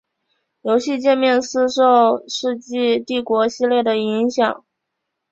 [0.63, 4.65] 游戏介面似受世纪帝国系列的影响。